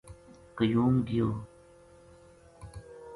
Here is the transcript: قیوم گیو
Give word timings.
قیوم 0.57 0.95
گیو 1.07 1.29